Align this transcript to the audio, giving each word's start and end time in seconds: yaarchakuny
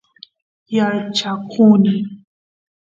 yaarchakuny 0.75 1.89